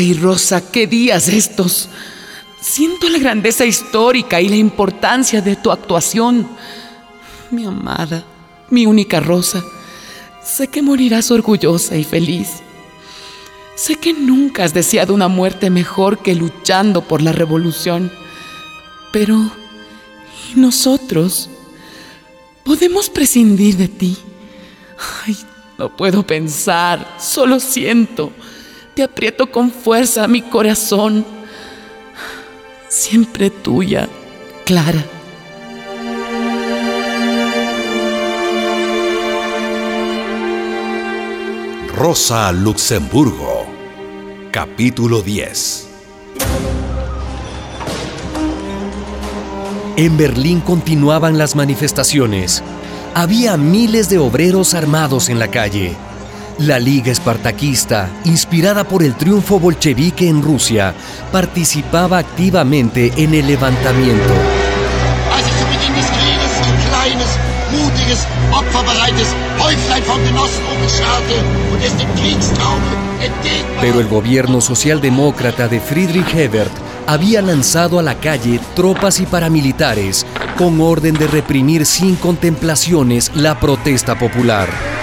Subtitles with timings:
[0.00, 1.90] Ay, Rosa, qué días estos.
[2.58, 6.48] Siento la grandeza histórica y la importancia de tu actuación.
[7.50, 8.24] Mi amada,
[8.70, 9.62] mi única Rosa,
[10.42, 12.48] sé que morirás orgullosa y feliz.
[13.74, 18.10] Sé que nunca has deseado una muerte mejor que luchando por la revolución.
[19.12, 19.52] Pero,
[20.50, 21.50] ¿y nosotros?
[22.64, 24.16] ¿Podemos prescindir de ti?
[25.26, 25.36] Ay,
[25.76, 28.32] no puedo pensar, solo siento.
[28.94, 31.24] Te aprieto con fuerza mi corazón.
[32.88, 34.08] Siempre tuya,
[34.64, 35.04] Clara.
[41.94, 43.66] Rosa Luxemburgo,
[44.50, 45.88] capítulo 10.
[49.96, 52.62] En Berlín continuaban las manifestaciones.
[53.14, 55.94] Había miles de obreros armados en la calle.
[56.60, 60.94] La Liga Espartaquista, inspirada por el triunfo bolchevique en Rusia,
[61.32, 64.34] participaba activamente en el levantamiento.
[73.80, 76.72] Pero el gobierno socialdemócrata de Friedrich Hebert
[77.06, 80.26] había lanzado a la calle tropas y paramilitares
[80.58, 84.99] con orden de reprimir sin contemplaciones la protesta popular.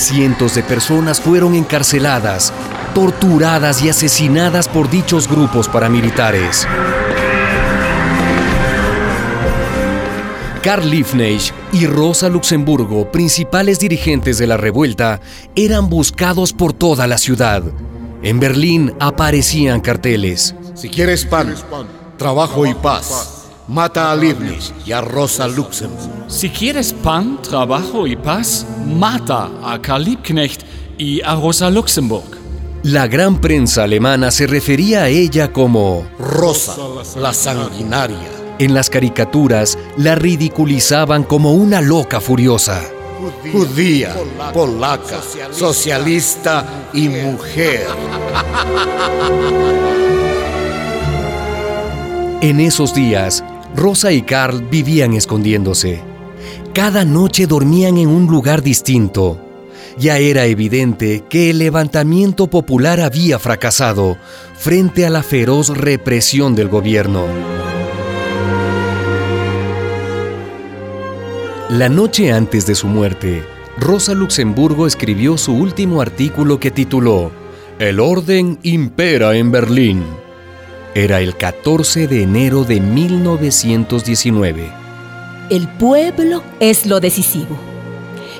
[0.00, 2.54] Cientos de personas fueron encarceladas,
[2.94, 6.66] torturadas y asesinadas por dichos grupos paramilitares.
[10.62, 15.20] Karl Liebknecht y Rosa Luxemburgo, principales dirigentes de la revuelta,
[15.54, 17.62] eran buscados por toda la ciudad.
[18.22, 20.54] En Berlín aparecían carteles.
[20.74, 21.54] Si quieres pan,
[22.16, 23.39] trabajo y paz,
[23.70, 26.24] mata a Liebknecht y a Rosa Luxemburgo.
[26.26, 30.62] Si quieres pan, trabajo y paz, mata a Karl Liebknecht
[30.98, 32.36] y a Rosa Luxemburg.
[32.82, 36.76] La gran prensa alemana se refería a ella como Rosa,
[37.16, 38.18] la sanguinaria.
[38.58, 42.82] En las caricaturas la ridiculizaban como una loca furiosa.
[43.52, 44.16] Judía,
[44.52, 45.20] polaca,
[45.52, 47.86] socialista y mujer.
[52.42, 53.44] En esos días,
[53.74, 56.02] Rosa y Carl vivían escondiéndose.
[56.74, 59.38] Cada noche dormían en un lugar distinto.
[59.98, 64.16] Ya era evidente que el levantamiento popular había fracasado
[64.56, 67.26] frente a la feroz represión del gobierno.
[71.70, 73.44] La noche antes de su muerte,
[73.78, 77.30] Rosa Luxemburgo escribió su último artículo que tituló
[77.78, 80.19] El orden impera en Berlín.
[80.94, 84.72] Era el 14 de enero de 1919.
[85.48, 87.56] El pueblo es lo decisivo.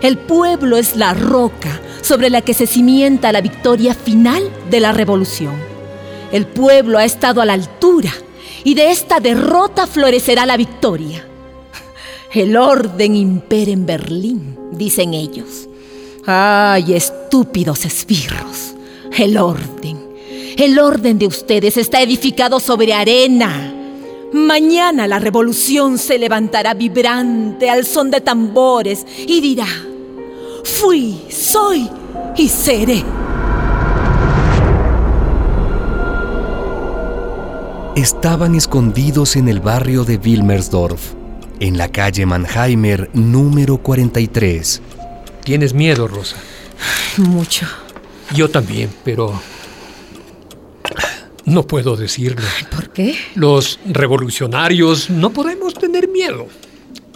[0.03, 4.91] El pueblo es la roca sobre la que se cimienta la victoria final de la
[4.91, 5.55] revolución.
[6.33, 8.13] El pueblo ha estado a la altura
[8.65, 11.25] y de esta derrota florecerá la victoria.
[12.35, 15.69] El orden impera en Berlín, dicen ellos.
[16.27, 18.75] ¡Ay, estúpidos esbirros!
[19.17, 19.90] El orden.
[20.57, 23.75] El orden de ustedes está edificado sobre arena.
[24.33, 29.67] Mañana la revolución se levantará vibrante al son de tambores y dirá,
[30.65, 31.89] fui, soy
[32.37, 33.03] y seré.
[37.97, 41.15] Estaban escondidos en el barrio de Wilmersdorf
[41.61, 44.81] en la calle Mannheimer número 43.
[45.45, 46.37] ¿Tienes miedo, Rosa?
[47.19, 47.67] Mucho.
[48.35, 49.39] Yo también, pero
[51.51, 52.47] no puedo decirlo.
[52.75, 53.17] ¿Por qué?
[53.35, 56.47] Los revolucionarios no podemos tener miedo.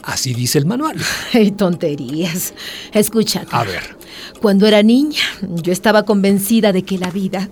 [0.03, 0.97] Así dice el manual.
[1.33, 2.53] Ay, tonterías.
[2.93, 3.47] Escucha.
[3.51, 3.97] A ver.
[4.41, 7.49] Cuando era niña, yo estaba convencida de que la vida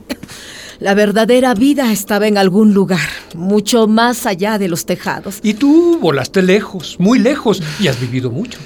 [0.82, 5.38] la verdadera vida estaba en algún lugar, mucho más allá de los tejados.
[5.42, 8.58] Y tú volaste lejos, muy lejos, y has vivido mucho.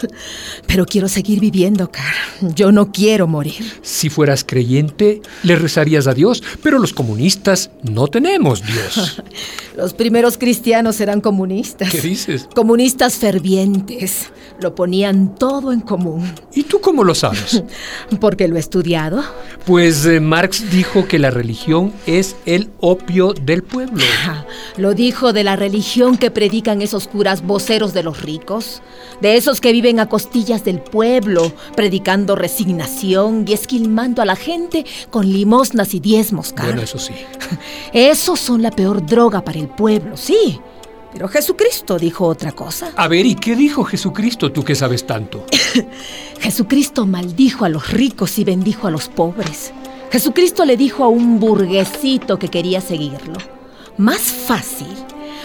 [0.66, 2.14] Pero quiero seguir viviendo, Car.
[2.54, 3.64] Yo no quiero morir.
[3.82, 9.22] Si fueras creyente, le rezarías a Dios, pero los comunistas no tenemos Dios.
[9.76, 11.90] los primeros cristianos eran comunistas.
[11.90, 12.48] ¿Qué dices?
[12.54, 14.30] Comunistas fervientes.
[14.60, 16.30] Lo ponían todo en común.
[16.54, 17.62] ¿Y tú cómo lo sabes?
[18.20, 19.22] Porque lo he estudiado.
[19.64, 24.02] Pues eh, Marx dijo que la religión es el opio del pueblo.
[24.76, 28.82] lo dijo de la religión que predican esos curas voceros de los ricos,
[29.20, 34.84] de esos que viven a costillas del pueblo, predicando resignación y esquilmando a la gente
[35.10, 36.74] con limosnas y diezmos, Carlos.
[36.74, 37.14] Bueno, eso sí.
[37.92, 40.60] Esos son la peor droga para el pueblo, sí.
[41.12, 42.92] Pero Jesucristo dijo otra cosa.
[42.96, 45.44] A ver, ¿y qué dijo Jesucristo tú que sabes tanto?
[46.40, 49.72] Jesucristo maldijo a los ricos y bendijo a los pobres.
[50.12, 53.38] Jesucristo le dijo a un burguesito que quería seguirlo,
[53.96, 54.88] más fácil,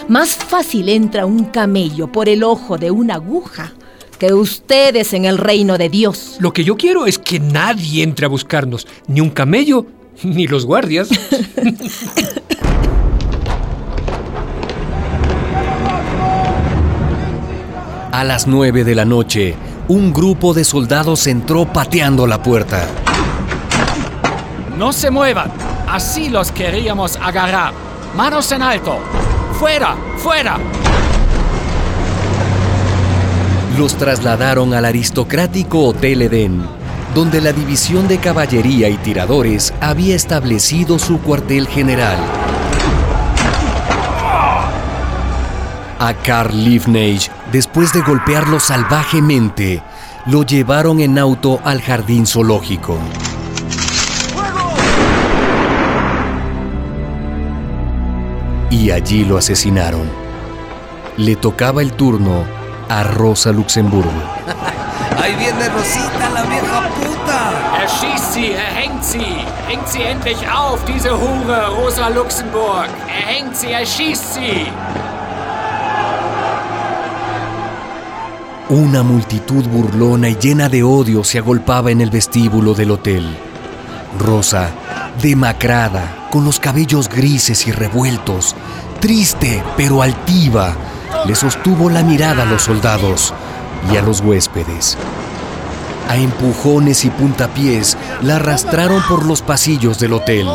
[0.07, 3.73] más fácil entra un camello por el ojo de una aguja
[4.17, 6.37] que ustedes en el reino de Dios.
[6.39, 9.85] Lo que yo quiero es que nadie entre a buscarnos, ni un camello,
[10.23, 11.09] ni los guardias.
[18.11, 19.55] A las nueve de la noche,
[19.89, 22.87] un grupo de soldados entró pateando la puerta.
[24.77, 25.51] No se muevan.
[25.85, 27.73] Así los queríamos agarrar.
[28.15, 28.99] Manos en alto.
[29.59, 30.57] Fuera, fuera.
[33.77, 36.63] Los trasladaron al aristocrático Hotel Edén,
[37.13, 42.17] donde la División de Caballería y Tiradores había establecido su cuartel general.
[45.99, 49.83] A Carl Liebknecht, después de golpearlo salvajemente,
[50.27, 52.97] lo llevaron en auto al jardín zoológico.
[58.69, 60.09] Y allí lo asesinaron.
[61.17, 64.11] Le tocaba el turno a Rosa Luxemburgo.
[65.21, 67.81] Ahí viene Rosita, la vieja puta.
[67.81, 69.37] Erschießt sie, erhängt sie.
[69.67, 72.89] Hängt sie endlich auf, diese Hure, Rosa Luxemburg.
[73.07, 74.67] Erhängt sie, erschießt sie.
[78.69, 83.25] Una multitud burlona y llena de odio se agolpaba en el vestíbulo del hotel.
[84.19, 84.69] Rosa,
[85.21, 88.55] demacrada, con los cabellos grises y revueltos,
[88.99, 90.75] triste pero altiva,
[91.27, 93.33] le sostuvo la mirada a los soldados
[93.91, 94.97] y a los huéspedes.
[96.07, 100.47] A empujones y puntapiés la arrastraron por los pasillos del hotel.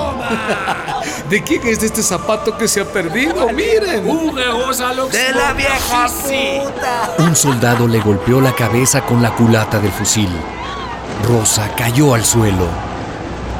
[1.28, 3.48] ¿De quién es este zapato que se ha perdido?
[3.48, 4.04] Miren.
[4.04, 7.14] De la vieja puta.
[7.18, 10.28] Un soldado le golpeó la cabeza con la culata del fusil.
[11.26, 12.66] Rosa cayó al suelo.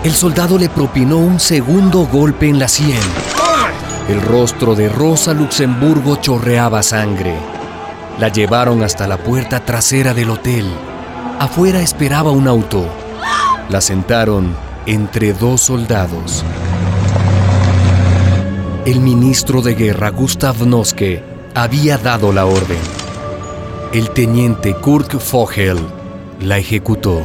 [0.02, 3.00] El soldado le propinó un segundo golpe en la sien.
[4.10, 7.32] El rostro de Rosa Luxemburgo chorreaba sangre.
[8.18, 10.66] La llevaron hasta la puerta trasera del hotel.
[11.38, 12.88] Afuera esperaba un auto.
[13.68, 16.44] La sentaron entre dos soldados.
[18.84, 21.22] El ministro de guerra Gustav Noske
[21.54, 22.80] había dado la orden.
[23.92, 25.78] El teniente Kurt Vogel
[26.40, 27.22] la ejecutó.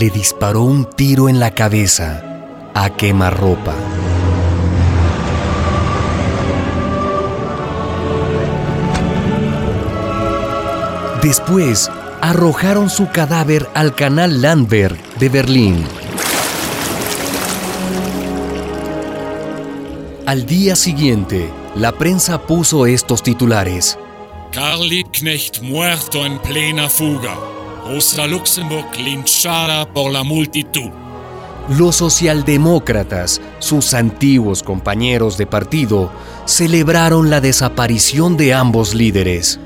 [0.00, 2.22] Le disparó un tiro en la cabeza
[2.72, 3.74] a quemarropa.
[11.22, 11.90] Después
[12.22, 15.84] arrojaron su cadáver al canal Landberg de Berlín.
[20.24, 23.98] Al día siguiente, la prensa puso estos titulares.
[24.50, 27.59] Karl Liebknecht muerto en plena fuga.
[27.92, 30.90] Rosa Luxemburg linchada por la multitud.
[31.76, 36.12] Los socialdemócratas, sus antiguos compañeros de partido,
[36.44, 39.58] celebraron la desaparición de ambos líderes.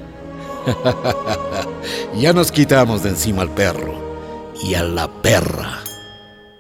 [2.16, 3.92] Ya nos quitamos de encima al perro
[4.62, 5.80] y a la perra.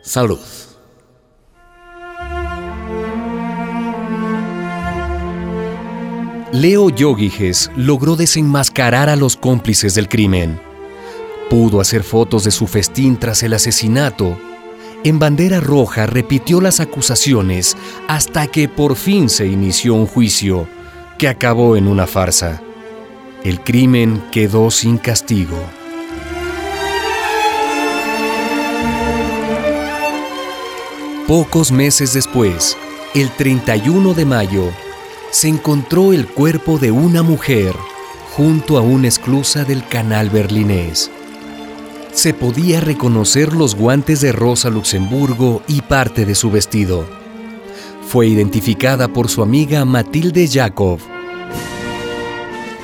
[0.02, 0.38] Salud.
[6.52, 10.73] Leo Yogiges logró desenmascarar a los cómplices del crimen.
[11.50, 14.38] Pudo hacer fotos de su festín tras el asesinato.
[15.04, 17.76] En bandera roja repitió las acusaciones
[18.08, 20.66] hasta que por fin se inició un juicio
[21.18, 22.62] que acabó en una farsa.
[23.44, 25.58] El crimen quedó sin castigo.
[31.26, 32.76] Pocos meses después,
[33.14, 34.70] el 31 de mayo,
[35.30, 37.74] se encontró el cuerpo de una mujer
[38.36, 41.10] junto a una esclusa del canal berlinés.
[42.14, 47.04] Se podía reconocer los guantes de Rosa Luxemburgo y parte de su vestido.
[48.06, 51.00] Fue identificada por su amiga Matilde Jacob.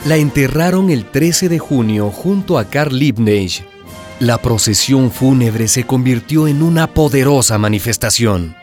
[0.05, 3.63] La enterraron el 13 de junio junto a Karl Liebknecht.
[4.19, 8.60] La procesión fúnebre se convirtió en una poderosa manifestación.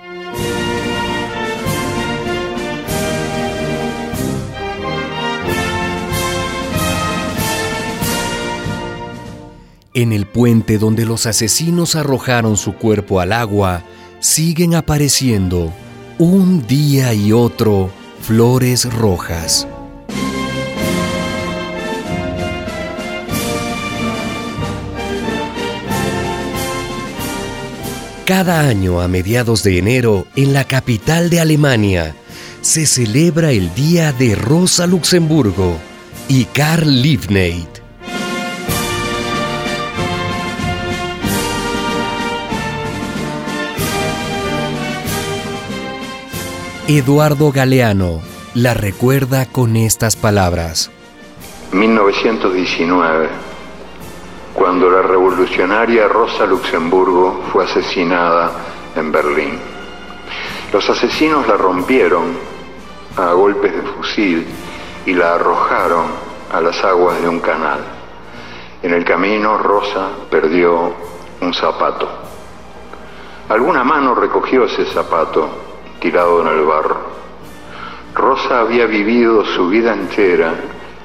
[9.98, 13.82] En el puente donde los asesinos arrojaron su cuerpo al agua,
[14.20, 15.74] siguen apareciendo,
[16.20, 17.90] un día y otro,
[18.22, 19.68] flores rojas.
[28.26, 32.16] Cada año a mediados de enero, en la capital de Alemania,
[32.62, 35.76] se celebra el Día de Rosa Luxemburgo
[36.28, 37.87] y Karl Liebknecht.
[46.90, 48.22] Eduardo Galeano
[48.54, 50.90] la recuerda con estas palabras.
[51.74, 53.28] 1919,
[54.54, 58.54] cuando la revolucionaria Rosa Luxemburgo fue asesinada
[58.96, 59.60] en Berlín.
[60.72, 62.24] Los asesinos la rompieron
[63.18, 64.48] a golpes de fusil
[65.06, 66.06] y la arrojaron
[66.54, 67.82] a las aguas de un canal.
[68.82, 70.94] En el camino Rosa perdió
[71.42, 72.08] un zapato.
[73.50, 75.67] Alguna mano recogió ese zapato
[76.08, 76.96] tirado en el barro.
[78.16, 80.54] Rosa había vivido su vida entera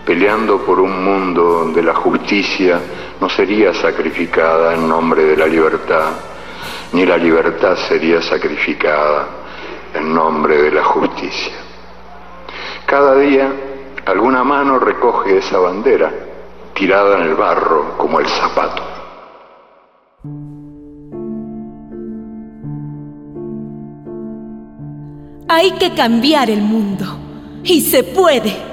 [0.06, 2.80] peleando por un mundo donde la justicia
[3.20, 6.10] no sería sacrificada en nombre de la libertad,
[6.92, 9.26] ni la libertad sería sacrificada
[9.92, 11.54] en nombre de la justicia.
[12.86, 13.52] Cada día
[14.06, 16.12] alguna mano recoge esa bandera
[16.74, 18.91] tirada en el barro como el zapato.
[25.48, 27.04] Hay que cambiar el mundo.
[27.64, 28.72] Y se puede.